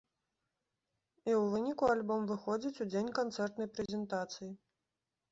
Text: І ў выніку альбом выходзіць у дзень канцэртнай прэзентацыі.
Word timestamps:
І 1.27 1.31
ў 1.41 1.43
выніку 1.55 1.85
альбом 1.95 2.23
выходзіць 2.31 2.81
у 2.85 2.87
дзень 2.93 3.11
канцэртнай 3.19 3.69
прэзентацыі. 3.75 4.49